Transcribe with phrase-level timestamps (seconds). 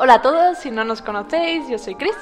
[0.00, 2.14] Hola a todos, si no nos conocéis, yo soy Chris,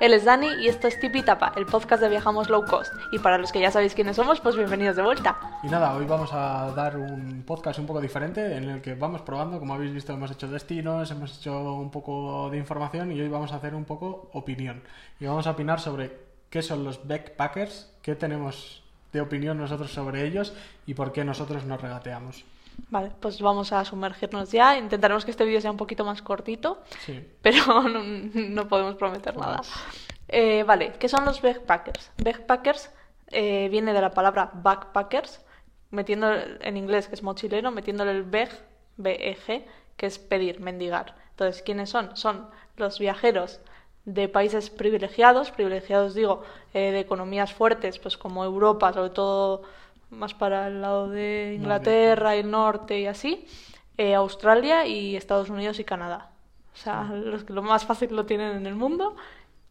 [0.00, 2.92] él es Dani y esto es Tipi Tapa, el podcast de Viajamos Low Cost.
[3.10, 5.40] Y para los que ya sabéis quiénes somos, pues bienvenidos de vuelta.
[5.62, 9.22] Y nada, hoy vamos a dar un podcast un poco diferente en el que vamos
[9.22, 13.28] probando, como habéis visto hemos hecho destinos, hemos hecho un poco de información y hoy
[13.28, 14.82] vamos a hacer un poco opinión.
[15.18, 16.14] Y vamos a opinar sobre
[16.50, 20.52] qué son los backpackers, qué tenemos de opinión nosotros sobre ellos
[20.86, 22.44] y por qué nosotros nos regateamos.
[22.88, 24.76] Vale, pues vamos a sumergirnos ya.
[24.76, 27.26] Intentaremos que este vídeo sea un poquito más cortito, Sí.
[27.40, 29.60] pero no, no podemos prometer nada.
[30.28, 32.10] Eh, vale, ¿qué son los backpackers?
[32.22, 32.90] Backpackers
[33.28, 35.40] eh, viene de la palabra backpackers,
[35.90, 38.50] metiendo en inglés que es mochilero, metiéndole el beg,
[38.96, 39.64] B-E-G,
[39.96, 41.16] que es pedir, mendigar.
[41.30, 42.16] Entonces, ¿quiénes son?
[42.16, 43.60] Son los viajeros
[44.04, 46.42] de países privilegiados, privilegiados digo,
[46.74, 49.62] eh, de economías fuertes, pues como Europa, sobre todo
[50.12, 53.46] más para el lado de Inglaterra el norte y así,
[53.96, 56.30] eh, Australia y Estados Unidos y Canadá.
[56.74, 59.16] O sea, los que lo más fácil lo tienen en el mundo,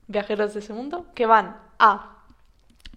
[0.08, 2.18] viajeros de ese mundo, que van a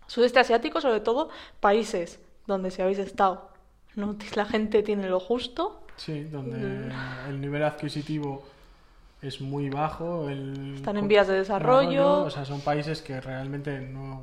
[0.06, 3.50] sudeste asiático, sobre todo países donde si habéis estado,
[3.94, 5.80] no la gente tiene lo justo.
[5.96, 6.92] Sí, donde
[7.28, 8.44] el nivel adquisitivo
[9.22, 10.28] es muy bajo.
[10.28, 10.74] El...
[10.76, 12.24] Están en vías de desarrollo.
[12.24, 14.22] O sea, son países que realmente no...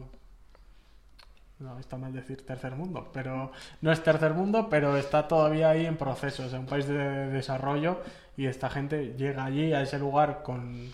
[1.62, 5.86] No, está mal decir tercer mundo, pero no es tercer mundo, pero está todavía ahí
[5.86, 6.50] en proceso.
[6.50, 8.02] Sea, un país de desarrollo
[8.36, 10.90] y esta gente llega allí a ese lugar con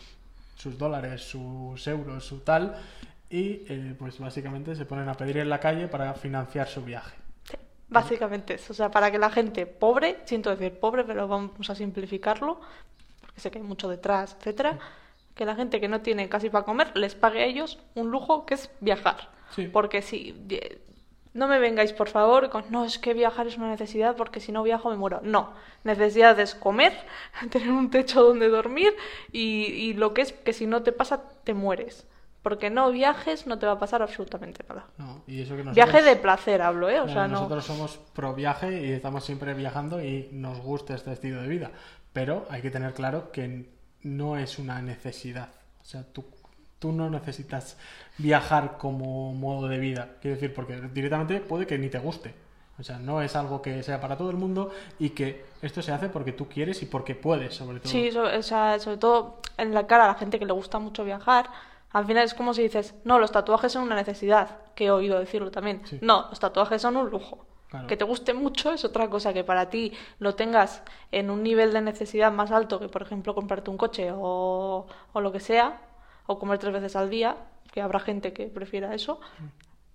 [0.57, 2.75] sus dólares, sus euros, su tal,
[3.29, 7.15] y eh, pues básicamente se ponen a pedir en la calle para financiar su viaje.
[7.49, 7.55] Sí,
[7.87, 8.73] básicamente eso.
[8.73, 12.59] O sea, para que la gente pobre, siento decir pobre, pero vamos a simplificarlo,
[13.21, 14.77] porque sé que hay mucho detrás, etcétera,
[15.37, 18.45] que la gente que no tiene casi para comer les pague a ellos un lujo
[18.45, 19.29] que es viajar.
[19.51, 19.67] Sí.
[19.67, 20.35] Porque si
[21.33, 24.51] no me vengáis, por favor, con no, es que viajar es una necesidad porque si
[24.51, 25.21] no viajo me muero.
[25.23, 26.93] No, necesidad es comer,
[27.51, 28.93] tener un techo donde dormir
[29.31, 32.05] y, y lo que es que si no te pasa, te mueres.
[32.41, 34.85] Porque no viajes, no te va a pasar absolutamente nada.
[34.97, 35.75] No, y eso que nosotros...
[35.75, 37.01] Viaje de placer hablo, ¿eh?
[37.01, 37.41] O sea, no...
[37.41, 41.71] Nosotros somos pro viaje y estamos siempre viajando y nos gusta este estilo de vida.
[42.13, 43.69] Pero hay que tener claro que
[44.07, 45.49] no es una necesidad.
[45.81, 46.25] O sea, tú,
[46.79, 47.77] tú no necesitas
[48.17, 50.15] viajar como modo de vida.
[50.21, 52.33] Quiero decir, porque directamente puede que ni te guste.
[52.79, 55.91] O sea, no es algo que sea para todo el mundo y que esto se
[55.91, 57.91] hace porque tú quieres y porque puedes, sobre todo.
[57.91, 60.77] Sí, so- o sea, sobre todo en la cara a la gente que le gusta
[60.77, 61.49] mucho viajar,
[61.91, 65.17] al final es como si dices, no, los tatuajes son una necesidad, que he oído
[65.19, 65.81] decirlo también.
[65.85, 65.97] Sí.
[66.03, 67.46] No, los tatuajes son un lujo.
[67.69, 67.87] Claro.
[67.87, 71.73] Que te guste mucho es otra cosa, que para ti lo tengas en un nivel
[71.73, 75.81] de necesidad más alto que, por ejemplo, comprarte un coche o, o lo que sea,
[76.27, 77.35] o comer tres veces al día,
[77.73, 79.19] que habrá gente que prefiera eso,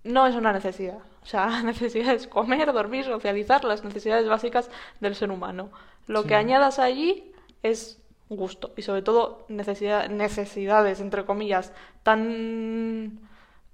[0.03, 0.99] no es una necesidad.
[1.23, 4.69] O sea, la necesidad es comer, dormir, socializar, las necesidades básicas
[4.99, 5.69] del ser humano.
[6.05, 6.27] Lo Sí.
[6.29, 7.31] que añadas allí
[7.63, 11.71] es gusto y sobre todo necesidad, necesidades, entre comillas,
[12.03, 13.19] tan,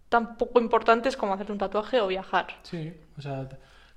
[0.09, 2.47] tan poco importantes como hacer un tatuaje o viajar.
[2.63, 3.47] Sí, o sea,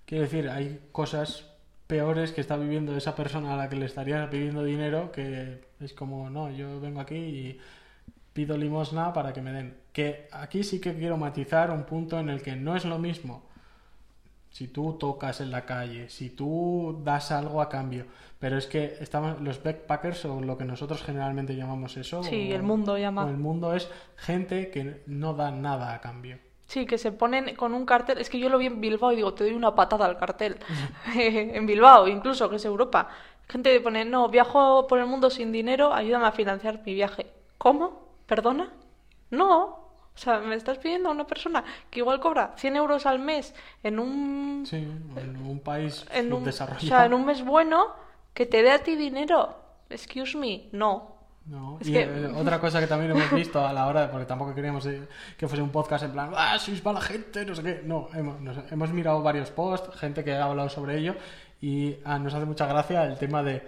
[0.07, 1.47] quiero decir, hay cosas
[1.87, 5.93] peores que está viviendo esa persona a la que le estaría pidiendo dinero que es
[5.93, 7.59] como, no, yo vengo aquí y
[8.33, 9.77] pido limosna para que me den.
[9.93, 13.43] Que aquí sí que quiero matizar un punto en el que no es lo mismo
[14.51, 18.05] si tú tocas en la calle, si tú das algo a cambio,
[18.39, 22.57] pero es que estamos los backpackers o lo que nosotros generalmente llamamos eso, Sí, o-
[22.57, 23.25] el mundo llama.
[23.25, 26.39] o el mundo es gente que no da nada a cambio.
[26.73, 28.17] Sí, que se ponen con un cartel.
[28.17, 30.57] Es que yo lo vi en Bilbao y digo, te doy una patada al cartel.
[31.15, 33.11] en Bilbao, incluso, que es Europa.
[33.47, 37.27] Gente pone, no, viajo por el mundo sin dinero, ayúdame a financiar mi viaje.
[37.59, 38.15] ¿Cómo?
[38.25, 38.73] ¿Perdona?
[39.29, 39.53] No.
[40.15, 43.55] O sea, me estás pidiendo a una persona que igual cobra 100 euros al mes
[43.83, 44.65] en un...
[44.67, 46.87] Sí, en un país en un, o subdesarrollado.
[46.87, 47.89] sea, en un mes bueno,
[48.33, 49.57] que te dé a ti dinero.
[49.91, 51.12] Excuse me, no.
[51.47, 54.09] No, Es y que- eh, otra cosa que también hemos visto a la hora, de-
[54.09, 55.03] porque tampoco queríamos eh,
[55.37, 57.83] que fuese un podcast en plan, ah, sois mala gente, no sé qué.
[57.85, 61.17] No, hemos, nos- hemos mirado varios posts, gente que ha hablado sobre ello,
[61.61, 63.63] y ah, nos hace mucha gracia el tema de,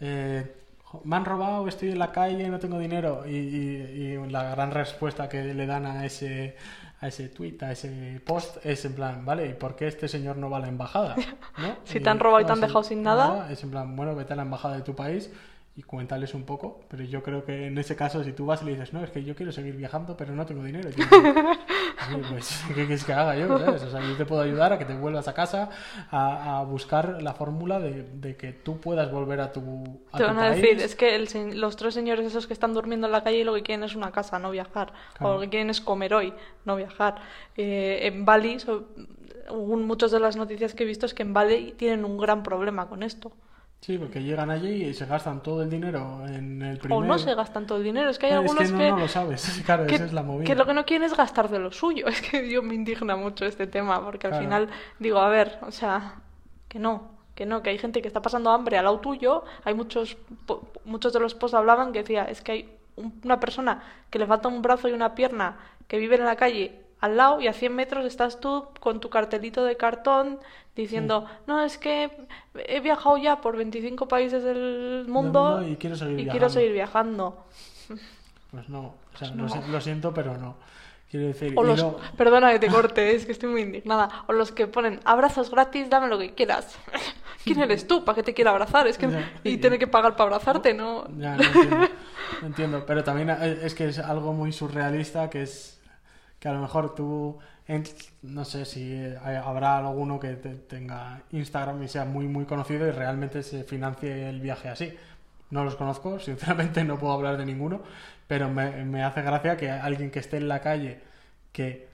[0.00, 0.54] eh,
[0.84, 4.44] "Jo, me han robado, estoy en la calle, no tengo dinero, y, y- y la
[4.50, 6.56] gran respuesta que le dan a ese,
[7.00, 10.36] a ese tweet, a ese post, es en plan, vale, ¿y por qué este señor
[10.36, 11.16] no va a la embajada?
[11.58, 11.76] ¿No?
[11.84, 13.50] Si te han robado y te han dejado sin nada.
[13.50, 15.30] Es en plan, bueno, vete a la embajada de tu país
[15.78, 18.64] y cuéntales un poco, pero yo creo que en ese caso si tú vas y
[18.64, 20.90] le dices, no, es que yo quiero seguir viajando, pero no tengo dinero.
[20.90, 21.08] Yo, "Sí,
[22.30, 23.56] pues, ¿qué quieres que haga yo?
[23.58, 23.82] ¿sabes?
[23.84, 25.70] O sea, yo te puedo ayudar a que te vuelvas a casa
[26.10, 29.60] a, a buscar la fórmula de, de que tú puedas volver a tu,
[30.10, 30.60] a Te tu van a país.
[30.62, 33.54] decir, es que el los tres señores esos que están durmiendo en la calle lo
[33.54, 34.92] que quieren es una casa, no viajar.
[35.16, 35.32] Claro.
[35.32, 36.34] O lo que quieren es comer hoy,
[36.64, 37.22] no viajar.
[37.56, 38.88] Eh, en Bali, so-
[39.54, 42.88] muchas de las noticias que he visto, es que en Bali tienen un gran problema
[42.88, 43.32] con esto.
[43.80, 46.98] Sí, porque llegan allí y se gastan todo el dinero en el primer...
[46.98, 48.10] O no se gastan todo el dinero.
[48.10, 49.62] Es que hay algunos que no, no lo sabes.
[49.66, 50.46] Claro, que, esa es la movida.
[50.46, 52.06] que lo que no quieren es gastar de lo suyo.
[52.08, 54.44] Es que yo me indigna mucho este tema, porque al Claro.
[54.44, 56.16] final digo, a ver, o sea,
[56.68, 59.44] que no, que no, que hay gente que está pasando hambre al lado tuyo.
[59.64, 60.16] Hay muchos,
[60.84, 64.26] muchos de los posts hablaban que decía, es que hay un- una persona que le
[64.26, 67.52] falta un brazo y una pierna que vive en la calle al lado y a
[67.52, 70.38] 100 metros estás tú con tu cartelito de cartón
[70.74, 72.10] diciendo, no, es que
[72.54, 76.50] he viajado ya por 25 países del mundo, y quiero seguir y quiero viajando".
[76.54, 77.44] seguir viajando.
[78.50, 79.48] Pues no, o sea, Pues lo no.
[79.66, 80.56] si- lo siento, pero no.
[81.10, 81.82] Quiero decir, O los,
[82.16, 84.24] perdona que te corte, es que estoy muy indignada.
[84.26, 86.78] O los que ponen abrazos gratis, dame lo que quieras.
[87.44, 88.86] ¿Quién eres tú para que te quiera abrazar?
[88.86, 89.32] Es que Ya.
[89.42, 91.06] y tener que pagar para abrazarte, ¿no?
[91.16, 91.88] Ya, no entiendo,
[92.42, 92.84] no entiendo.
[92.86, 95.77] Pero también eh, es que es algo muy surrealista que es
[96.38, 97.38] que a lo mejor tú,
[98.22, 102.86] no sé si eh, habrá alguno que te- tenga Instagram y sea muy, muy conocido
[102.86, 104.94] y realmente se financie el viaje así.
[105.50, 107.82] No los conozco, sinceramente no puedo hablar de ninguno,
[108.26, 111.00] pero me, me hace gracia que alguien que esté en la calle,
[111.52, 111.88] que,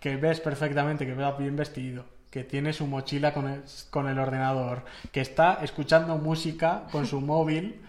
[0.00, 4.18] que ves perfectamente, que va bien vestido, que tiene su mochila con el, con el
[4.18, 7.80] ordenador, que está escuchando música con su móvil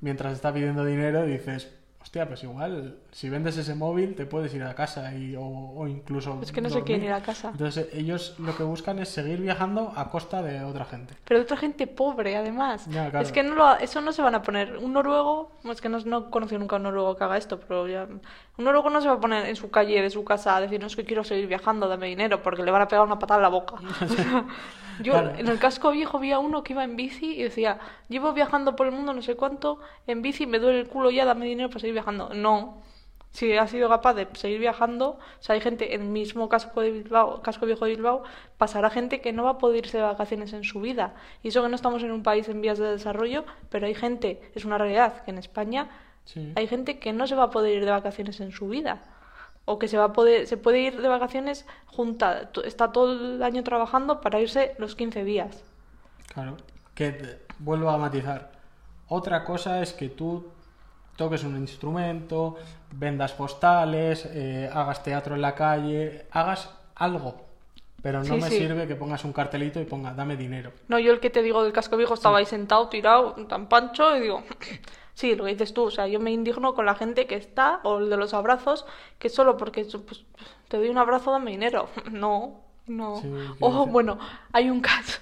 [0.00, 1.68] mientras está pidiendo dinero y dices,
[2.00, 5.86] hostia, pues igual, si vendes ese móvil te puedes ir a casa y, o, o
[5.88, 6.38] incluso...
[6.42, 6.86] Es que no se dormir".
[6.86, 7.50] quieren ir a casa.
[7.50, 11.14] Entonces ellos lo que buscan es seguir viajando a costa de otra gente.
[11.24, 12.86] Pero de otra gente pobre, además.
[12.88, 13.26] Ya, claro.
[13.26, 14.76] Es que no lo, eso no se van a poner.
[14.78, 17.58] Un noruego, es que no, no he conocido nunca a un noruego que haga esto,
[17.60, 18.06] pero ya.
[18.58, 20.80] Un noruego no se va a poner en su calle de su casa a decir,
[20.80, 23.38] no es que quiero seguir viajando, dame dinero, porque le van a pegar una patada
[23.38, 23.76] en la boca.
[24.02, 24.44] O sea,
[25.02, 25.32] yo Claro.
[25.38, 27.78] en el casco viejo vi a uno que iba en bici y decía,
[28.08, 31.24] llevo viajando por el mundo no sé cuánto, en bici me duele el culo ya,
[31.24, 32.34] dame dinero para seguir viajando.
[32.34, 32.82] No.
[33.32, 36.80] Si has sido capaz de seguir viajando, o sea, hay gente en el mismo casco
[36.80, 38.24] de Bilbao, casco viejo de Bilbao,
[38.58, 41.14] pasará gente que no va a poder irse de vacaciones en su vida.
[41.42, 44.40] Y eso que no estamos en un país en vías de desarrollo, pero hay gente,
[44.54, 45.88] es una realidad, que en España
[46.24, 46.52] Sí.
[46.54, 49.02] hay gente que no se va a poder ir de vacaciones en su vida.
[49.64, 53.42] O que se va a poder, se puede ir de vacaciones junta, está todo el
[53.42, 55.62] año trabajando para irse los 15 días.
[56.32, 56.56] Claro,
[56.94, 58.52] que vuelvo a matizar.
[59.08, 60.46] Otra cosa es que tú
[61.20, 62.56] toques un instrumento,
[62.92, 67.42] vendas postales, eh, hagas teatro en la calle, hagas algo.
[68.02, 68.56] Pero no Sí, me sí.
[68.56, 70.72] sirve que pongas un cartelito y ponga dame dinero.
[70.88, 74.16] No, yo el que te digo del casco viejo estaba ahí sentado, tirado, tan pancho,
[74.16, 74.42] y digo,
[75.14, 77.80] sí, lo que dices tú, o sea, yo me indigno con la gente que está,
[77.82, 78.86] o el de los abrazos,
[79.18, 80.24] que solo porque pues,
[80.68, 81.90] te doy un abrazo, dame dinero.
[82.10, 83.12] No, no.
[83.60, 84.18] O decir- bueno,
[84.52, 85.20] hay un caso,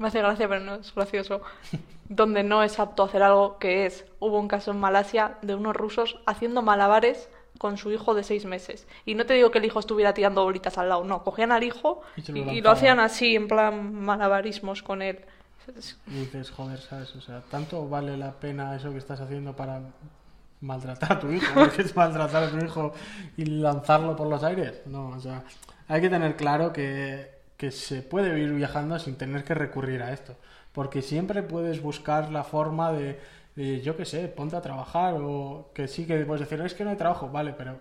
[0.00, 1.42] me hace gracia, pero no es gracioso,
[2.08, 5.76] donde no es apto hacer algo que es, hubo un caso en Malasia de unos
[5.76, 8.86] rusos haciendo malabares con su hijo de seis meses.
[9.04, 11.62] Y no te digo que el hijo estuviera tirando bolitas al lado, no, cogían al
[11.62, 12.72] hijo Y lo y lo lanzaban.
[12.72, 15.20] hacían así, en plan malabarismos con él.
[16.06, 17.14] Y dices, joder, ¿sabes?
[17.16, 19.82] O sea, ¿tanto vale la pena eso que estás haciendo para
[20.60, 21.60] maltratar a tu hijo?
[21.78, 22.92] Es maltratar a tu hijo
[23.36, 24.82] y lanzarlo por los aires.
[24.86, 25.44] No, o sea,
[25.88, 30.12] hay que tener claro que, que se puede vivir viajando sin tener que recurrir a
[30.14, 30.34] esto.
[30.72, 33.20] Porque siempre puedes buscar la forma de,
[33.54, 36.84] de, yo qué sé, ponte a trabajar o que sí que puedes decir, es que
[36.84, 37.78] no hay trabajo, vale, pero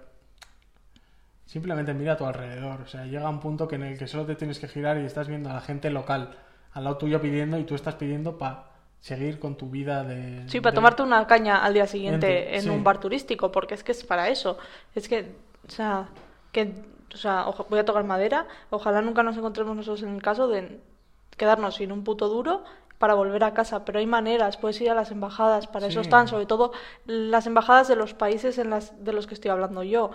[1.46, 2.82] simplemente mira a tu alrededor.
[2.82, 5.06] O sea, llega un punto que en el que solo te tienes que girar y
[5.06, 6.36] estás viendo a la gente local
[6.74, 8.66] al lado tuyo pidiendo y tú estás pidiendo para
[9.00, 10.44] seguir con tu vida de...
[10.50, 12.70] Sí, para de- tomarte una caña al día siguiente Ente, en sí.
[12.70, 14.58] un bar turístico, porque es que es para eso.
[14.94, 15.36] Es que,
[15.68, 16.10] o sea,
[16.52, 16.74] que,
[17.14, 18.48] o sea, oja- voy a tocar madera.
[18.70, 20.80] Ojalá nunca nos encontremos nosotros en el caso de
[21.38, 22.64] quedarnos sin un puto duro
[22.98, 26.28] para volver a casa, pero hay maneras, puedes ir a las embajadas, para eso están,
[26.28, 26.74] sobre todo
[27.06, 30.12] las embajadas de los países en las, de los que estoy hablando yo,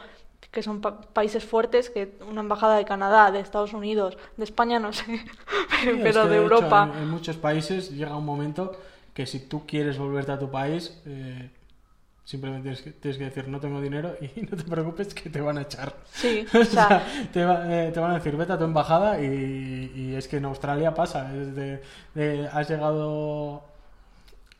[0.50, 4.78] que son pa- países fuertes, que una embajada de Canadá, de Estados Unidos, de España
[4.80, 5.04] no sé,
[6.02, 6.90] pero, de hecho, Europa.
[6.94, 8.72] en, en muchos países llega un momento
[9.14, 11.50] que si tú quieres volverte a tu país, eh,
[12.25, 15.40] simplemente tienes que, tienes que decir no tengo dinero y no te preocupes que te
[15.40, 15.95] van a echar.
[16.12, 19.21] Sí, O sea, sea, te, va- eh, te van a decir, vete a tu embajada
[19.21, 21.83] y, y es que en Australia pasa, es de-
[22.14, 23.62] de- has llegado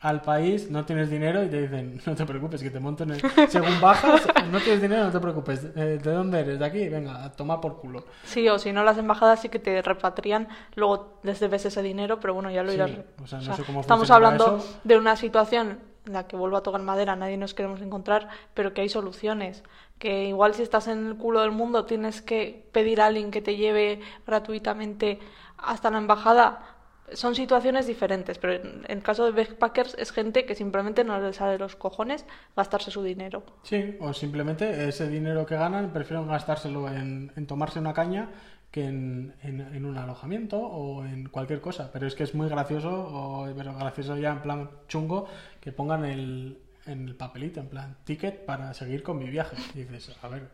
[0.01, 3.13] al país, no tienes dinero y te dicen, no te preocupes, que te monto en
[3.13, 3.23] el...
[3.49, 5.65] Según bajas, no tienes dinero, no te preocupes.
[5.77, 6.59] Eh, ¿De dónde eres?
[6.59, 6.87] ¿De aquí?
[6.91, 8.05] Venga, a tomar por culo.
[8.25, 12.21] Sí, o si no, las embajadas sí que te repatrian, luego les debes ese dinero,
[12.21, 12.91] pero bueno, ya lo Sí, irás.
[13.23, 14.79] o sea, o no sea, sé cómo estamos hablando eso.
[14.85, 18.83] de una situación la que vuelvo a tocar madera, nadie nos queremos encontrar, pero que
[18.83, 19.63] hay soluciones.
[19.99, 23.43] Que igual si estás en el culo del mundo tienes que pedir a alguien que
[23.43, 25.19] te lleve gratuitamente
[25.57, 26.71] hasta la embajada.
[27.13, 31.37] Son situaciones diferentes, pero en el caso de backpackers es gente que simplemente no les
[31.37, 32.25] sale los cojones
[32.57, 33.43] gastarse su dinero.
[33.63, 38.31] Sí, o simplemente ese dinero que ganan prefieren gastárselo en tomarse una caña
[38.75, 41.93] que en, un alojamiento o en cualquier cosa.
[41.93, 45.29] Pero es que es muy gracioso, o pero gracioso ya en plan chungo,
[45.61, 49.57] que pongan el, en el papelito, en plan ticket para seguir con mi viaje.
[49.77, 50.49] Y dices, a ver,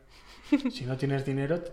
[0.71, 1.65] si no tienes dinero,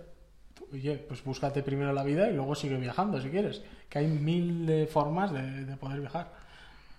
[0.71, 3.61] oye, pues búscate primero la vida y luego sigue viajando si quieres.
[3.89, 6.31] Que hay mil de formas de poder viajar.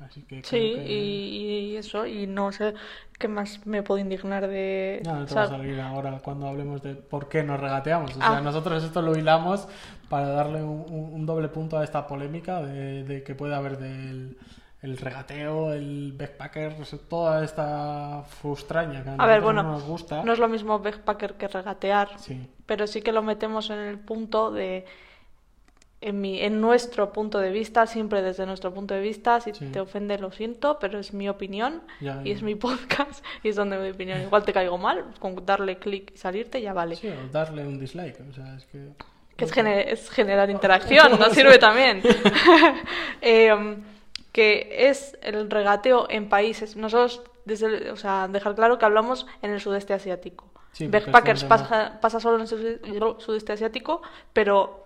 [0.00, 2.74] Así que Sí, que- y, y eso, y no sé
[3.18, 5.02] qué más me puedo indignar de...
[5.04, 7.58] No, no te o sea, va a salir ahora cuando hablemos de por qué nos
[7.58, 8.12] regateamos.
[8.12, 8.40] O sea, Ah.
[8.40, 9.66] nosotros esto lo hilamos
[10.08, 14.38] para darle un, un- doble punto a esta polémica de, de que puede haber del
[14.80, 16.76] el regateo, el backpacker,
[17.08, 20.22] toda esta frustraña que a, A ver, bueno, no nos gusta.
[20.22, 23.98] no es lo mismo backpacker que regatear, Sí, pero sí que lo metemos en el
[23.98, 24.84] punto de...
[26.00, 29.66] En, mi, en nuestro punto de vista, siempre desde nuestro punto de vista, si Sí.
[29.72, 33.56] te ofende lo siento, pero es mi opinión ya, y es mi podcast y es
[33.56, 34.20] donde mi opinión.
[34.22, 36.94] Igual te caigo mal, con darle clic y salirte ya vale.
[36.94, 38.16] Sí, o darle un dislike.
[38.30, 38.90] O sea, es que...
[39.36, 42.00] Que es, gene- es generar interacción, nos sirve también.
[43.20, 43.82] Em,
[44.32, 46.76] que es el regateo en países.
[46.76, 50.44] Nosotros, desde, el- o sea, dejar claro que hablamos en el sudeste asiático.
[50.72, 54.02] Sí, Backpackers pasa, pasa solo en el sude- sudeste asiático,
[54.32, 54.84] pero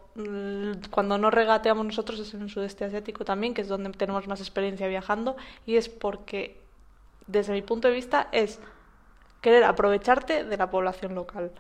[0.91, 4.41] cuando no regateamos nosotros es en el sudeste asiático también, que es donde tenemos más
[4.41, 6.61] experiencia viajando, y es porque,
[7.27, 8.61] desde mi punto de vista, es
[9.41, 11.51] querer aprovecharte de la población local.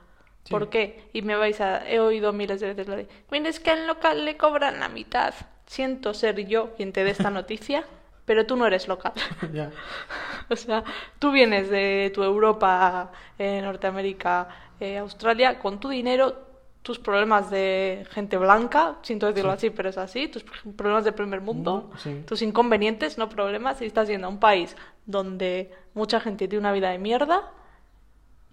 [0.44, 0.50] Sí.
[0.50, 1.08] ¿Por qué?
[1.12, 1.88] Y me vais a...
[1.88, 3.08] He oído miles de veces lo de...
[3.30, 5.34] Mira, es que al local le cobran la mitad.
[5.66, 7.84] Siento ser yo quien te dé esta noticia,
[8.24, 9.12] pero tú no eres local.
[9.52, 9.70] ya.
[10.50, 10.84] o sea,
[11.18, 14.48] tú vienes de tu Europa, eh, Norteamérica,
[14.80, 16.51] eh, Australia, con tu dinero,
[16.82, 21.40] tus problemas de gente blanca, siento decirlo así, pero es así, tus problemas de primer
[21.40, 22.24] mundo, sí.
[22.26, 26.72] tus inconvenientes, no problemas, y estás yendo a un país donde mucha gente tiene una
[26.72, 27.50] vida de mierda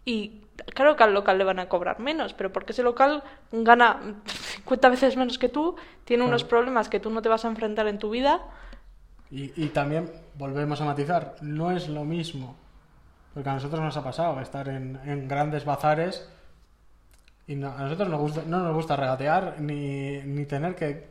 [0.06, 0.42] y
[0.76, 4.90] claro que al local le van a cobrar menos, pero porque ese local gana 50
[4.90, 7.98] veces menos que tú, tiene unos problemas que tú no te vas a enfrentar en
[7.98, 8.42] tu vida.
[9.32, 12.56] Y, y también volvemos a matizar, no es lo mismo,
[13.34, 16.30] porque a nosotros nos ha pasado estar en, en grandes bazares
[17.50, 21.10] y no- a nosotros nos gusta- no nos gusta regatear ni, ni tener que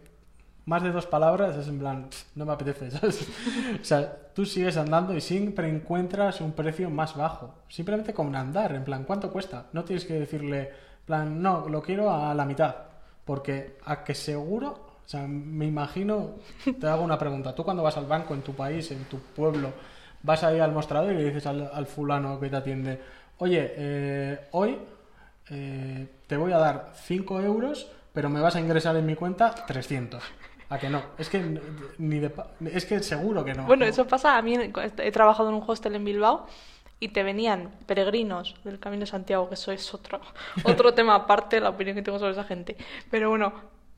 [0.66, 2.88] más de dos palabras, es en plan, "Pff, no me apetece.
[3.82, 8.74] o sea, tú sigues andando y siempre encuentras un precio más bajo, simplemente con andar,
[8.74, 9.66] en plan, ¿cuánto cuesta?
[9.72, 10.70] No tienes que decirle,
[11.06, 12.74] plan, no, lo quiero a la mitad,
[13.24, 14.68] porque a que seguro,
[15.04, 16.34] o sea, me imagino,
[16.80, 19.72] te hago una pregunta, tú cuando vas al banco en tu país, en tu pueblo,
[20.22, 23.00] vas ahí al mostrador y le dices al, al fulano que te atiende,
[23.38, 24.78] oye, eh, hoy
[25.50, 29.54] eh, te voy a dar 5 euros, pero me vas a ingresar en mi cuenta
[29.66, 30.22] 300.
[30.70, 31.02] ¿A que no?
[31.16, 31.60] Es que
[31.98, 33.64] ni de pa- es que seguro que no.
[33.64, 33.90] Bueno, No.
[33.90, 34.36] eso pasa.
[34.36, 34.54] A mí
[34.98, 36.46] he trabajado en un hostel en Bilbao
[37.00, 40.20] y te venían peregrinos del Camino de Santiago, que eso es otro,
[40.64, 42.76] otro tema aparte, la opinión que tengo sobre esa gente.
[43.10, 43.52] Pero bueno,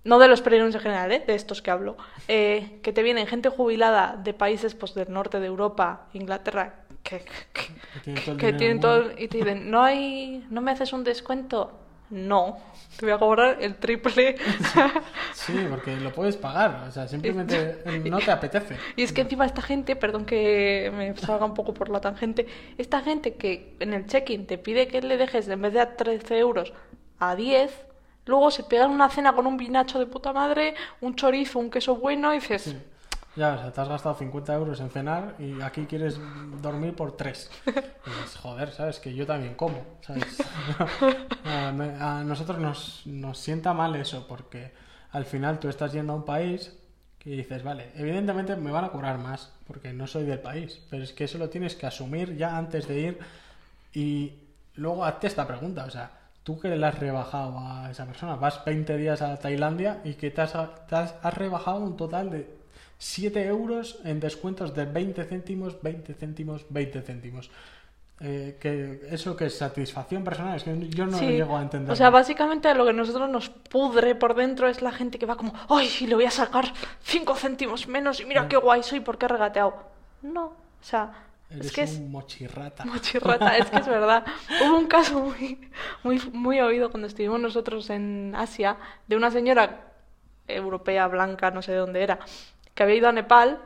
[0.05, 1.25] no de los peregrinos en general, ¿eh?
[1.27, 1.97] de estos que hablo.
[2.29, 7.25] Eh, que te vienen gente jubilada de países pues, del norte de Europa, Inglaterra, que,
[7.53, 11.05] que, Que tienen todo que tienen y te dicen, ¿no hay, no me haces un
[11.05, 11.73] descuento?
[12.11, 12.59] No,
[12.97, 14.37] te voy a cobrar el triple.
[15.33, 16.87] Sí, porque lo puedes pagar.
[16.89, 18.77] O sea, simplemente no te apetece.
[18.97, 22.47] Y es que encima esta gente, perdón que me salga un poco por la tangente,
[22.79, 25.97] esta gente que en el check-in te pide que le dejes en vez de a
[25.97, 26.73] 13 euros
[27.21, 27.71] a 10,
[28.27, 31.95] luego se pegan una cena con un vinacho de puta madre, un chorizo, un queso
[31.97, 32.77] bueno y dices, Sí.
[33.37, 36.19] Ya, o sea, te has gastado 50 euros en cenar y aquí quieres
[36.61, 37.51] dormir por 3.
[38.43, 38.99] joder, ¿sabes?
[38.99, 40.43] Que yo también como, ¿sabes?
[41.45, 44.73] a nosotros nos, nos sienta mal eso porque
[45.13, 46.77] al final tú estás yendo a un país
[47.19, 51.05] que dices, vale, evidentemente me van a cobrar más porque no soy del país, pero
[51.05, 53.19] es que eso lo tienes que asumir ya antes de ir
[53.93, 54.33] y
[54.75, 56.11] luego hazte esta pregunta, o sea,
[56.43, 60.31] tú que le has rebajado a esa persona, vas 20 días a Tailandia y que
[60.31, 60.53] te has,
[60.89, 62.60] te has, has rebajado un total de
[62.99, 67.51] 7 euros en descuentos de 20 céntimos, 20 céntimos, 20 céntimos.
[68.23, 71.27] Eh, que eso que es satisfacción personal, es que yo no Sí.
[71.27, 71.91] llego a entender.
[71.91, 75.25] O sea, básicamente lo que a nosotros nos pudre por dentro es la gente que
[75.25, 76.71] va como, ¡ay, le voy a sacar
[77.03, 79.75] 5 céntimos menos y mira qué guay soy porque he regateado!
[80.21, 81.11] No, o sea,
[81.49, 82.85] Eres es que es un mochirrata.
[82.85, 84.23] mochirrata, es que es verdad.
[84.63, 85.59] Hubo un caso muy,
[86.03, 89.81] muy, muy oído cuando estuvimos nosotros en Asia de una señora
[90.47, 92.19] europea, blanca, no sé de dónde era,
[92.75, 93.61] que había ido a Nepal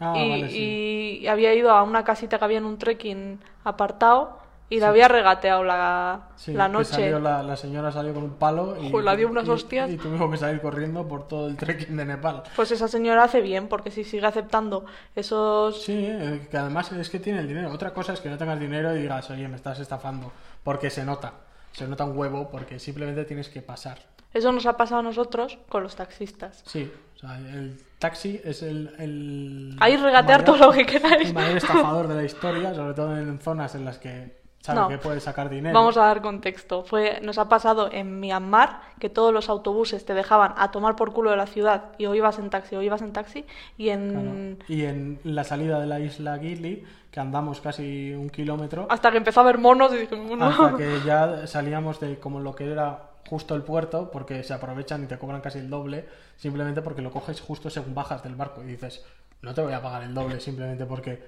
[0.00, 1.18] Ah, y, vale, sí.
[1.22, 5.06] y había ido a una casita que había en un trekking apartado y le había
[5.06, 6.86] regateado la, Sí, la noche.
[6.94, 9.90] salió la, la señora salió con un palo y, la dio unas y- hostias.
[9.90, 12.42] y tuvimos que salir corriendo por todo el trekking de Nepal.
[12.56, 14.84] Pues esa señora hace bien, porque si sigue aceptando
[15.14, 15.80] esos...
[15.84, 17.70] Sí, eh, que además es que tiene el dinero.
[17.70, 20.32] Otra cosa es que no tengas dinero y digas, oye, me estás estafando.
[20.64, 21.34] Porque se nota.
[21.70, 23.98] Se nota un huevo porque simplemente tienes que pasar.
[24.34, 26.62] Eso nos ha pasado a nosotros con los taxistas.
[26.66, 28.94] Sí, o sea, el taxi es el...
[28.98, 31.28] el Ahí regatear mayor- todo lo que queráis.
[31.28, 34.88] El mayor estafador de la historia, sobre todo en zonas en las que sabe No.
[34.88, 35.74] que puede sacar dinero.
[35.78, 36.84] Vamos a dar contexto.
[36.84, 41.12] Fue, nos ha pasado en Myanmar que todos los autobuses te dejaban a tomar por
[41.12, 43.44] culo de la ciudad y o ibas en taxi o ibas en taxi
[43.78, 44.56] y en...
[44.58, 44.64] Claro.
[44.80, 49.18] Y en la salida de la isla Gili, que andamos casi un kilómetro, Hasta que
[49.18, 50.44] empezó a haber monos y dije, no.
[50.46, 55.04] hasta que ya salíamos de como lo que era justo el puerto, porque se aprovechan
[55.04, 58.62] y te cobran casi el doble, simplemente porque lo coges justo según bajas del barco
[58.62, 59.04] y dices,
[59.42, 61.22] no te voy a pagar el doble simplemente porque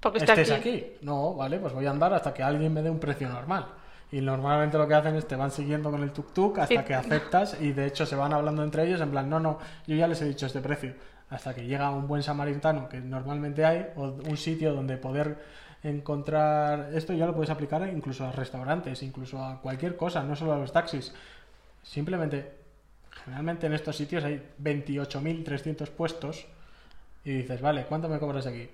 [0.00, 0.68] Porque estés aquí.
[0.68, 0.92] aquí.
[1.02, 3.66] No, vale, pues voy a andar hasta que alguien me dé un precio normal.
[4.10, 7.60] Y normalmente lo que hacen es te van siguiendo con el tuk-tuk hasta que aceptas
[7.60, 10.22] y de hecho se van hablando entre ellos en plan, no, no, yo ya les
[10.22, 10.94] he dicho este precio.
[11.30, 15.36] Hasta que llega un buen samaritano que normalmente hay o un sitio donde poder
[15.82, 20.52] encontrar esto ya lo puedes aplicar incluso a restaurantes, incluso a cualquier cosa, no solo
[20.52, 21.12] a los taxis.
[21.82, 22.52] Simplemente,
[23.24, 26.46] generalmente en estos sitios hay 28.300 puestos
[27.24, 28.68] y dices, vale, ¿cuánto me cobras aquí?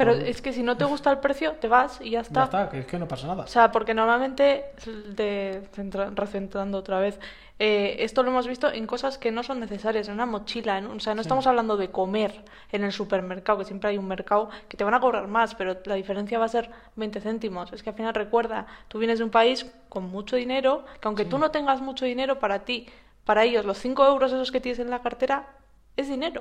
[0.00, 2.40] Pero Por- es que si no te gusta el precio, te vas y ya está.
[2.40, 3.44] Ya está, que es que no pasa nada.
[3.44, 4.64] O sea, porque normalmente,
[5.14, 7.20] de, centra- recentrando otra vez,
[7.58, 10.86] eh, esto lo hemos visto en cosas que no son necesarias, en una mochila, en
[10.86, 11.26] o sea, no Sí.
[11.26, 12.42] estamos hablando de comer
[12.72, 15.76] en el supermercado, que siempre hay un mercado que te van a cobrar más, pero
[15.84, 17.70] la diferencia va a ser 20 céntimos.
[17.74, 21.26] Es que al final recuerda, tú vienes de un país con mucho dinero, que aunque
[21.26, 22.86] tú no tengas mucho dinero para ti,
[23.26, 25.44] para ellos los 5 euros esos que tienes en la cartera
[25.94, 26.40] es dinero.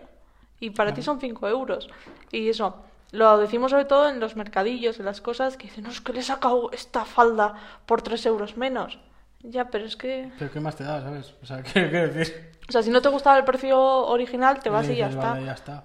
[0.62, 1.90] Y para ti son 5 euros.
[2.32, 2.78] Y eso,
[3.12, 6.14] lo decimos sobre todo en los mercadillos, en las cosas que dicen, no, es que
[6.14, 9.00] le he sacado esta falda por 3 euros menos.
[9.42, 10.32] Ya, pero es que...
[10.38, 11.34] Pero ¿qué más te da, sabes?
[11.42, 12.52] O sea, ¿qué quiero decir?
[12.68, 15.32] O sea, si no te gustaba el precio original, te vas y, ya dices, está.
[15.32, 15.84] "Vale, ya está.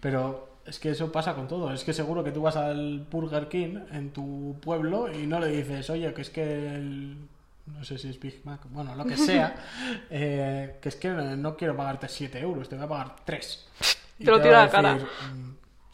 [0.00, 1.72] Pero es que eso pasa con todo.
[1.72, 5.48] Es que seguro que tú vas al Burger King en tu pueblo y no le
[5.48, 7.28] dices, oye, que es que el...
[7.66, 9.56] No sé si es Big Mac, bueno, lo que sea,
[10.10, 13.68] eh, que es que no quiero pagarte 7 euros, te voy a pagar 3.
[14.18, 14.98] Te lo tira a la cara.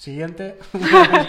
[0.02, 0.58] Siguiente.
[0.74, 1.26] Es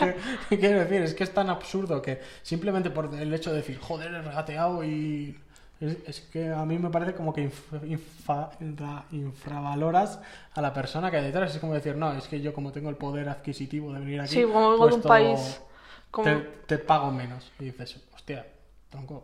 [0.49, 3.77] que- quiero decir, es que es tan absurdo que simplemente por el hecho de decir,
[3.79, 5.37] joder, he regateado y.
[5.79, 10.19] Es, es que a mí me parece como que inf- infa- infra- infravaloras
[10.55, 11.53] a la persona que hay detrás.
[11.53, 14.29] Es como decir, no, es que yo como tengo el poder adquisitivo de venir aquí.
[14.33, 15.61] Sí, como vengo de un país
[16.09, 16.25] como...
[16.25, 17.51] te, te pago menos.
[17.59, 18.43] Y dices, hostia,
[18.89, 19.15] tronco.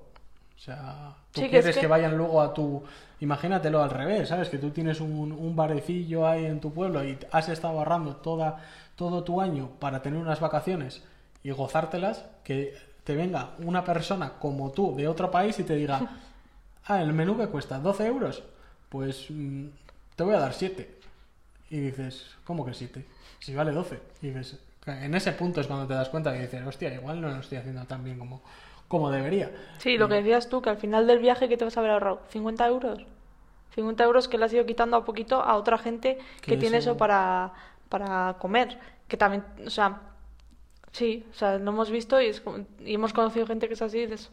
[0.56, 1.82] O sea, tú Sí, que es quieres que...
[1.82, 2.84] que- vayan luego a tu.
[3.22, 4.50] Imagínatelo al revés, ¿sabes?
[4.50, 8.62] Que tú tienes un, un barecillo ahí en tu pueblo y has estado ahorrando toda,
[9.00, 11.02] todo tu año para tener unas vacaciones
[11.42, 12.26] y gozártelas.
[12.44, 16.02] Que te venga una persona como tú de otro país y te diga,
[16.86, 18.44] ah, el menú que cuesta 12 euros,
[18.90, 19.68] pues mm,
[20.18, 21.00] te voy a dar 7.
[21.70, 23.06] Y dices, ¿cómo que 7?
[23.40, 24.00] Si vale 12.
[24.22, 27.30] Y dices, en ese punto es cuando te das cuenta que dices, hostia, igual no
[27.30, 28.42] lo estoy haciendo tan bien como,
[28.90, 29.50] como debería.
[29.78, 31.94] Sí, lo que decías tú, que al final del viaje, ¿qué te vas a haber
[31.94, 32.22] ahorrado?
[32.34, 33.06] ¿50 euros?
[33.76, 36.78] 50 euros que le has ido quitando a poquito a otra gente que, Que tiene
[36.78, 37.54] eso para,
[37.90, 38.80] para comer.
[39.08, 40.02] Que también, o sea,
[40.92, 43.82] sí, o sea, lo hemos visto y, es como- y hemos conocido gente que es
[43.82, 44.30] así y dices,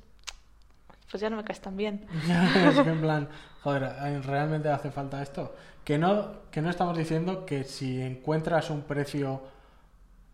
[1.10, 2.06] pues ya no me caes tan bien.
[2.70, 3.28] es que en plan,
[3.62, 5.54] joder, ¿eh, ¿realmente hace falta esto?
[5.84, 9.42] Que no, que no estamos diciendo que si encuentras un precio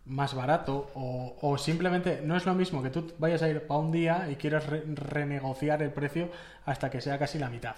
[0.05, 3.79] más barato o, o simplemente no es lo mismo que tú vayas a ir para
[3.79, 6.29] un día y quieras re- renegociar el precio
[6.65, 7.75] hasta que sea casi la mitad.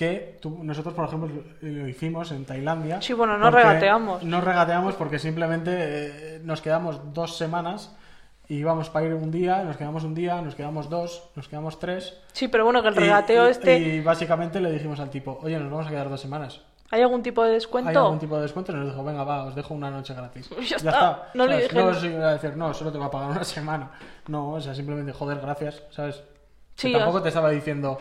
[0.00, 1.28] Que tú- nosotros, por ejemplo,
[1.60, 3.02] lo hicimos en Tailandia.
[3.02, 4.22] Sí, bueno, no regateamos.
[4.22, 7.94] No regateamos porque simplemente eh, nos quedamos dos semanas
[8.48, 11.78] y íbamos para ir un día, nos quedamos un día, nos quedamos dos, nos quedamos
[11.78, 12.18] tres.
[12.32, 15.58] Sí, pero bueno, que el regateo y, este, y básicamente le dijimos al tipo, oye,
[15.58, 16.62] nos vamos a quedar dos semanas.
[16.92, 18.00] ¿hay algún tipo de ¿Hay descuento?
[18.00, 18.72] algún tipo de descuento?
[18.72, 20.48] Y nos dijo, venga, va, os dejo una noche gratis.
[20.66, 21.28] Ya está.
[21.34, 21.68] No le ¿sabes?
[21.68, 23.90] dije No os iba a decir, no, solo te va a pagar una semana.
[24.28, 26.16] No, o sea, simplemente, joder, gracias, ¿sabes?
[26.74, 27.98] Que Sí, tampoco os- te estaba diciendo,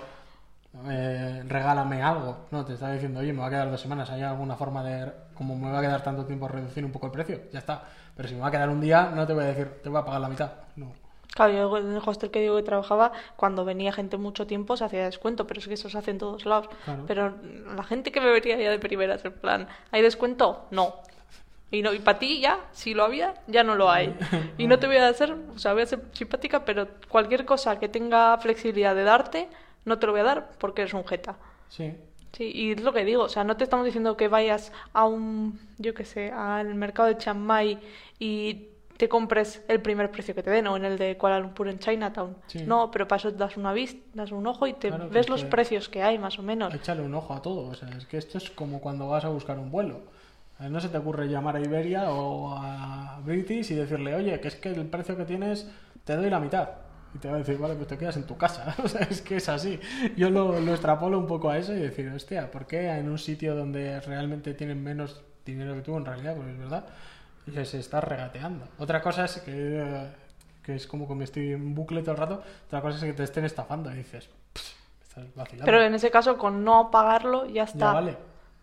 [0.87, 2.47] eh, regálame algo.
[2.51, 4.09] No, te estaba diciendo, oye, me va a quedar dos semanas.
[4.09, 7.11] ¿Hay alguna forma de, como me va a quedar tanto tiempo, reducir un poco el
[7.11, 7.41] precio?
[7.51, 7.83] Ya está.
[8.15, 9.99] Pero si me va a quedar un día, no te voy a decir, te voy
[9.99, 10.51] a pagar la mitad.
[10.75, 10.91] No.
[11.33, 14.83] Claro, yo en el hostel que digo que trabajaba, cuando venía gente mucho tiempo se
[14.83, 16.69] hacía descuento, pero es que eso se hace en todos lados.
[16.85, 17.03] Claro.
[17.07, 17.35] Pero
[17.75, 20.65] la gente que me vería ya de primeras, en plan, ¿hay descuento?
[20.71, 20.95] No.
[21.71, 24.17] Y, no, y para ti ya, si lo había, ya no lo hay.
[24.57, 27.79] Y no te voy a hacer, o sea, voy a ser simpática, pero cualquier cosa
[27.79, 29.49] que tenga flexibilidad de darte,
[29.85, 31.35] no te lo voy a dar porque eres un jeta.
[31.69, 31.93] Sí.
[32.33, 35.05] Sí, y es lo que digo, o sea, no te estamos diciendo que vayas a
[35.05, 37.79] un, yo qué sé, al mercado de Chiang Mai
[38.19, 41.69] y te compres el primer precio que te den, o en el de Kuala Lumpur
[41.69, 42.35] en Chinatown.
[42.47, 42.63] Sí.
[42.67, 45.45] No, pero para eso das una vista, das un ojo y te Claro, ves los
[45.45, 46.73] precios que hay, más o menos.
[46.73, 47.69] Échale un ojo a todo.
[47.69, 50.01] O sea, es que esto es como cuando vas a buscar un vuelo.
[50.59, 54.55] No se te ocurre llamar a Iberia o a British y decirle, oye, que es
[54.57, 55.71] que el precio que tienes
[56.03, 56.67] te doy la mitad.
[57.13, 58.75] Y te va a decir, vale, pues te quedas en tu casa.
[58.83, 59.79] O sea, es que es así.
[60.15, 63.17] Yo lo, lo extrapolo un poco a eso y decir, hostia, ¿por qué en un
[63.17, 66.85] sitio donde realmente tienen menos dinero que tú, en realidad, pues es verdad,
[67.47, 68.67] y se está regateando?
[68.77, 70.07] Otra cosa es que, eh,
[70.63, 73.13] que es como que me estoy en bucle todo el rato, otra cosa es que
[73.13, 75.65] te estén estafando y dices, "Pff, me estás vacilando.
[75.65, 77.93] Pero en ese caso, con no pagarlo, ya Ya está.
[77.93, 78.17] vale.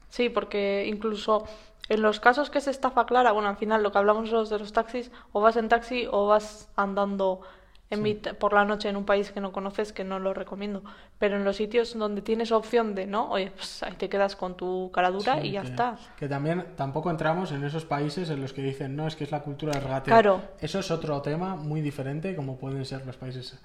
[0.09, 1.45] Sí, porque incluso
[1.89, 4.59] en los casos que es estafa clara, bueno, al final lo que hablamos los de
[4.61, 7.41] los taxis, o vas en taxi o vas andando
[7.91, 10.83] en por la noche en un país que no conoces, que no lo recomiendo.
[11.19, 14.57] Pero en los sitios donde tienes opción de no, oye, pues ahí te quedas con
[14.57, 15.99] tu cara dura Sí, y ya que, está.
[16.19, 19.31] Que también tampoco entramos en esos países en los que dicen, no, es que es
[19.31, 20.13] la cultura del regateo.
[20.13, 20.43] Claro.
[20.61, 23.61] Eso es otro tema muy diferente, como pueden ser los países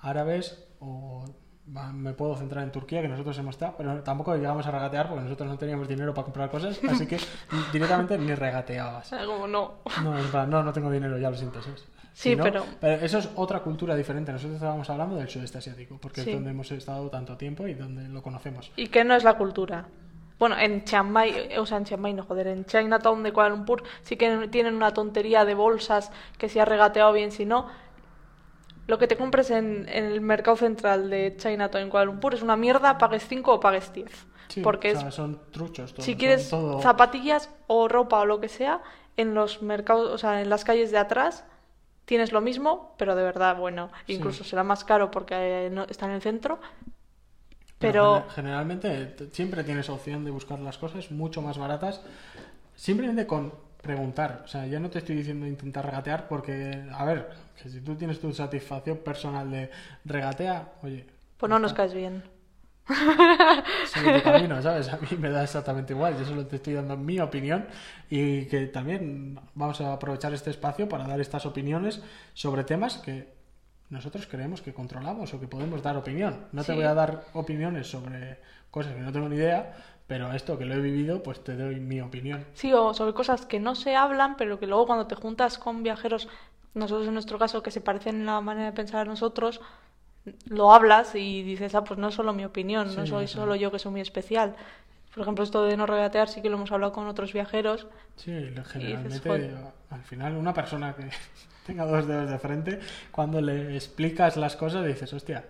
[0.00, 1.24] árabes o
[1.92, 5.22] me puedo centrar en Turquía, que nosotros hemos estado, pero tampoco llegamos a regatear porque
[5.24, 7.18] nosotros no teníamos dinero para comprar cosas, así que
[7.72, 9.06] directamente ni regateabas.
[9.08, 9.74] Sea, como no.
[10.02, 11.80] No, en plan, no, no tengo dinero, ya lo siento, ¿sabes?
[12.12, 14.32] Sí, Si no- pero- eso es otra cultura diferente.
[14.32, 16.30] Nosotros estábamos hablando del sudeste asiático, porque Sí.
[16.30, 18.72] es donde hemos estado tanto tiempo y donde lo conocemos.
[18.76, 19.86] ¿Y qué no es la cultura?
[20.38, 23.50] Bueno, en Chiang Mai, o sea, en Chiang Mai no, joder, en Chinatown de Kuala
[23.50, 27.66] Lumpur sí que tienen una tontería de bolsas que si ha regateado bien, si no.
[28.90, 32.42] Lo que te compres en, en el mercado central de Chinatown en Kuala Lumpur es
[32.42, 34.10] una mierda, pagues 5 o pagues 10.
[34.48, 35.94] Sí, Porque o sea, es, son truchos.
[36.00, 38.82] si quieres todo- zapatillas o ropa o lo que sea,
[39.16, 41.44] en los mercados, o sea, en las calles de atrás
[42.04, 44.14] tienes lo mismo, pero de verdad, bueno, Sí.
[44.14, 46.58] incluso será más caro porque eh, no, está en el centro.
[47.78, 52.02] Pero Pero, gene- generalmente siempre tienes opción de buscar las cosas mucho más baratas,
[52.74, 54.42] simplemente con preguntar.
[54.44, 57.30] O sea, ya no te estoy diciendo intentar regatear porque, a ver,
[57.62, 59.70] que si tú tienes tu satisfacción personal de
[60.04, 62.22] regatea, oye, pues no nos caes bien.
[63.86, 64.88] sigue tu camino, ¿sabes?
[64.88, 66.18] A mí me da exactamente igual.
[66.18, 67.66] Yo solo te estoy dando mi opinión
[68.08, 72.02] y que también vamos a aprovechar este espacio para dar estas opiniones
[72.34, 73.32] sobre temas que
[73.90, 76.46] nosotros creemos que controlamos o que podemos dar opinión.
[76.52, 76.78] No te Sí.
[76.78, 78.38] voy a dar opiniones sobre
[78.70, 79.74] cosas que no tengo ni idea,
[80.10, 82.44] pero esto que lo he vivido, pues te doy mi opinión.
[82.54, 85.84] Sí, o sobre cosas que no se hablan, pero que luego cuando te juntas con
[85.84, 86.26] viajeros,
[86.74, 89.60] nosotros en nuestro caso, que se parecen en la manera de pensar a nosotros,
[90.46, 93.70] lo hablas y dices, ah, pues no es solo mi opinión, no soy solo yo
[93.70, 94.56] que soy muy especial.
[95.14, 97.86] Por ejemplo, esto de no regatear sí que lo hemos hablado con otros viajeros.
[98.16, 98.32] Sí,
[98.66, 99.54] generalmente
[99.90, 101.08] al final una persona que
[101.66, 102.80] tenga dos dedos de frente,
[103.12, 105.44] cuando le explicas las cosas dices, hostia,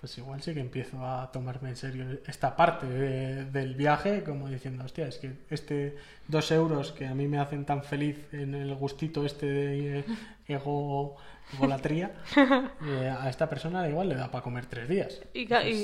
[0.00, 4.48] pues igual sí que empiezo a tomarme en serio esta parte de- del viaje, como
[4.48, 8.54] diciendo, hostia, es que este dos euros que a mí me hacen tan feliz en
[8.54, 10.04] el gustito este de
[10.48, 11.16] ego,
[11.52, 12.12] egolatría,
[12.86, 15.20] eh, a esta persona igual le da para comer tres días.
[15.34, 15.74] Y,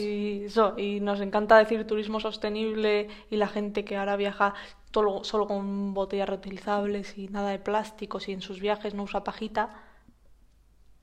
[0.42, 4.54] y eso, y nos encanta decir turismo sostenible y la gente que ahora viaja
[4.92, 9.24] todo- solo con botellas reutilizables y nada de plásticos y en sus viajes no usa
[9.24, 9.70] pajita,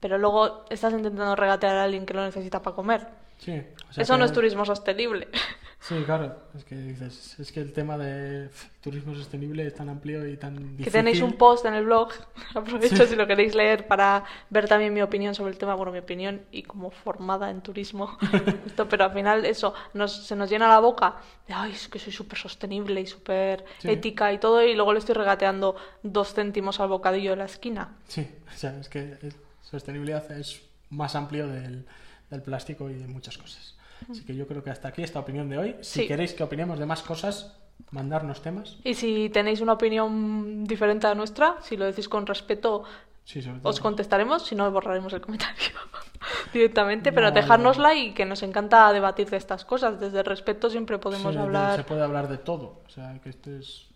[0.04, 3.08] pero luego estás intentando regatear a alguien que lo necesita para comer.
[3.38, 3.52] Sí,
[3.90, 5.30] o sea Eso que- no es turismo sostenible.
[5.86, 10.26] Sí, claro, es que dices, es que el tema de turismo sostenible es tan amplio
[10.26, 10.86] y tan difícil.
[10.86, 12.08] Que tenéis un post en el blog,
[12.56, 13.08] aprovecho Sí.
[13.08, 16.44] si lo queréis leer para ver también mi opinión sobre el tema, bueno, mi opinión
[16.54, 18.18] y como formada en turismo,
[18.66, 21.18] esto, pero al final eso, nos, se nos llena la boca
[21.50, 23.90] de, ay, es que soy súper sostenible y súper Sí.
[23.92, 27.98] ética y todo, y luego le estoy regateando dos céntimos al bocadillo de la esquina.
[28.08, 31.86] Sí, o sea, es que es- sostenibilidad es más amplio del,
[32.30, 33.76] del plástico y de muchas cosas.
[34.10, 35.76] Así que yo creo que hasta aquí esta opinión de hoy.
[35.82, 36.08] Si Sí.
[36.08, 37.56] queréis que opinemos de más cosas,
[37.92, 38.78] mandarnos temas.
[38.84, 42.84] Y si tenéis una opinión diferente a nuestra, si lo decís con respeto,
[43.26, 45.56] Sí, os contestaremos, si no, borraremos el comentario
[46.54, 49.98] directamente, pero No, dejárnosla y que nos encanta debatir de estas cosas.
[50.00, 51.78] Desde el respeto siempre podemos Sí, hablar.
[51.78, 52.82] Se puede hablar de todo.
[52.86, 53.88] O sea, que esto es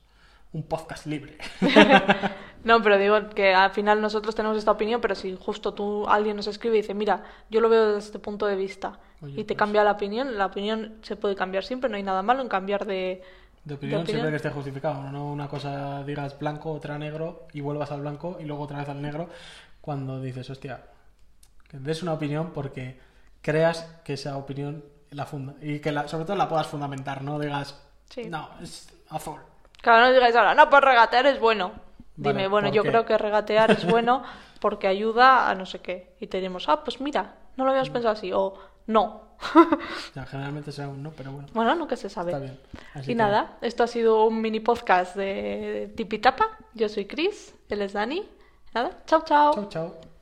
[0.57, 1.37] un podcast libre.
[2.63, 6.35] No, pero digo que al final nosotros tenemos esta opinión, pero si justo tú alguien
[6.35, 9.43] nos escribe y dice, mira, yo lo veo desde este punto de vista Oye, y
[9.45, 12.41] te pues- cambia la opinión, la opinión se puede cambiar siempre, no hay nada malo
[12.41, 13.23] en cambiar de...
[13.63, 14.05] De opinión, opinión.
[14.05, 15.03] siempre que esté justificado.
[15.11, 18.89] No una cosa digas blanco, otra negro y vuelvas al blanco y luego otra vez
[18.89, 19.29] al negro.
[19.79, 20.81] Cuando dices, hostia,
[21.69, 22.99] que des una opinión porque
[23.41, 25.55] creas que esa opinión la funda.
[25.61, 27.21] Y que la, sobre todo la puedas fundamentar.
[27.23, 28.23] No digas, Sí.
[28.29, 29.39] no, es azul.
[29.81, 31.71] Claro, no digáis ahora, no, pues regatear es bueno.
[32.15, 32.89] Vale, Dime, bueno, ¿por yo qué?
[32.89, 34.23] creo que regatear es bueno
[34.59, 36.15] porque ayuda a no sé qué.
[36.19, 37.71] Y te diremos, ah, pues mira, no lo Mm.
[37.71, 38.55] habíamos pensado así, o
[38.87, 39.27] no.
[40.15, 41.47] Ya, generalmente será un no, pero bueno.
[41.53, 42.31] Bueno, nunca se sabe.
[42.31, 42.59] Está bien.
[42.95, 46.57] Así Y que- nada, esto ha sido un mini podcast de Tipitapa.
[46.73, 48.27] Yo soy Chris, él es Dani.
[48.73, 49.53] Nada, chao, chao.
[49.53, 50.16] Chao, chao.